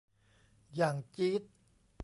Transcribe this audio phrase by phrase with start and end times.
[0.75, 1.41] อย่างจี๊ด